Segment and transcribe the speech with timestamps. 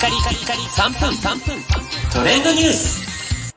[0.00, 1.62] カリカリカリ3分3分
[2.10, 3.54] トレンドニュース。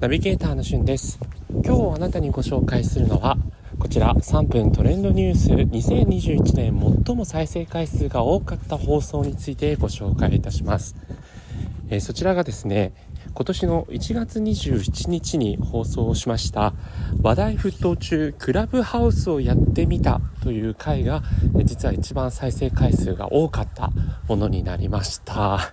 [0.00, 1.18] ナビゲーターのしゅんです。
[1.62, 3.36] 今日あなたにご紹介するのは
[3.78, 5.50] こちら3分トレンドニュース。
[5.50, 10.96] 2021年最も再生回数が多かった放送についてご紹介いたします、
[11.90, 12.94] えー、そちらがですね
[13.36, 16.72] 今年の1月27日に放送しました
[17.20, 21.24] 話題沸騰中クラブハウスをやってみたという回が
[21.64, 23.90] 実は一番再生回数が多かった
[24.28, 25.72] ものになりました。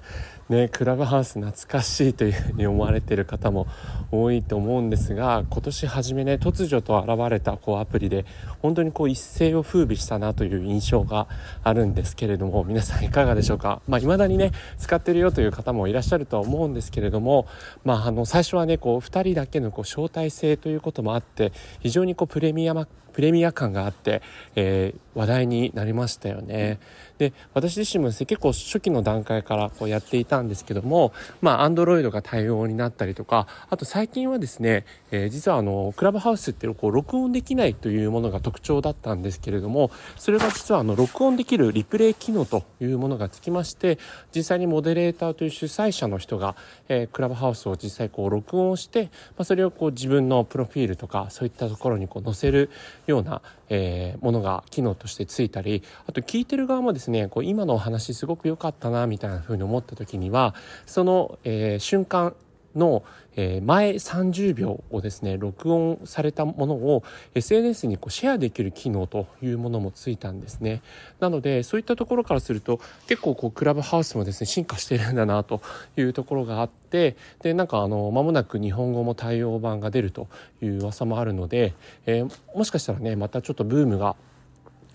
[0.52, 3.68] ね、クラブハウス懐かしいというふうに思われている方も
[4.12, 8.26] 多いと思うんですが今年初めね突如と現れたこうアプリで
[8.60, 11.30] 本当にこう一世を風靡したなという印象が
[11.64, 13.82] あるんですけれども皆さんいかがでしょうか？
[13.88, 17.48] まあ、未だにね使ってるよという方もいらっしゃるとは思うんですけれども、
[17.86, 24.22] まあ、あの最初はねこう2人だけのこう招待制ということもあって非常にこうプレミアプレミア感があって、
[24.56, 26.80] えー、話題になりましたよね。
[27.18, 43.98] で私自身も結構初期の段階からこうやっていたんですけどもまあ Android が対応になったりとかあと最近はですね、えー、実はあのクラブハウスってこう録音できないというものが特徴だったんですけれどもそれが実はあの録音できるリプレイ機能というものがつきまして
[44.36, 46.56] 実際にモデレーターという主催者の人が、
[46.90, 52.70] えー、クラブハウスを実際こう録音して、まあ、それをこう自分のプロフィールとかそういったところにこう載せる
[53.08, 53.42] ような、
[53.74, 60.54] えー、ものが機能としてついたりあと聞いてる側もですねこう今のお話すごく良かったなみたいな風に思った時には
[60.86, 62.36] その、えー、瞬間
[62.76, 63.04] の、
[63.36, 70.82] 前30秒をですね録音されたものを SNS にこうシェアできる機能というものもついたんですね。
[71.22, 75.62] なのでそういったところからすると結構こうクラブハウスもですね進化してるんだなと
[75.96, 80.28] いうところがあってでなんかあの間もなく日本語も対応版が出ると
[80.62, 81.74] いう噂もあるので、
[82.06, 84.18] えー、もしかしたらねまたちょっとブームが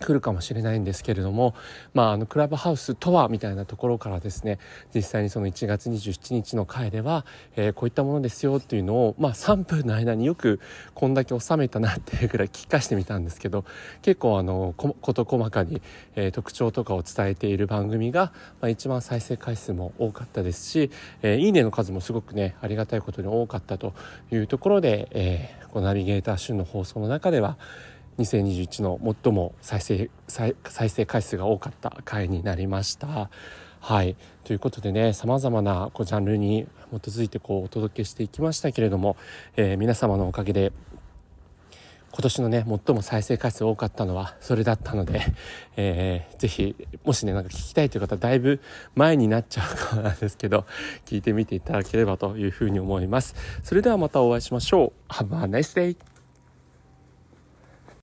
[0.01, 1.55] 来るかもしれないんですけれども、
[1.95, 4.59] まあ、あのクラブハウスとはみたいなところからですね
[4.95, 7.25] 実際にその1月27日の回では、
[7.57, 10.61] えー、こういったものですよっていうのを、まあ、3分の間によく
[10.95, 13.65] こんだけ収めたなっていうぐらい聞かしてみたんですけど
[14.03, 15.81] 結構あの事細かに、
[16.15, 20.91] えー、特徴とかを伝えている番組が、まあ、一番再生回数も多かったですし、
[21.23, 23.95] えー、いいねの数もすごくねありがたいことに多かったと
[24.31, 27.57] いうところで、えー、このナビゲーター旬の放送の中では
[28.19, 30.55] 2021の最も再生再
[30.89, 33.31] 生回数が多かった回になりました。
[33.81, 34.17] はい。
[34.45, 39.17] ということでねさまざまなこうジャンルに基づいてこうお届けしていきましたけれども、
[39.57, 40.73] えー、皆様のおかげで
[42.17, 45.21] 今年のね最も再生回数多かったのはそれだったので、
[45.77, 46.75] えー、ぜひ
[47.05, 48.61] もしねなんか聞きたいという方だいぶ
[48.95, 50.65] 前になっちゃうかなんですけど
[51.05, 53.35] 聞いてみていただければというふうに思います。
[53.63, 55.13] それではまたお会いしましょう。
[55.13, 56.16] Have a nice day!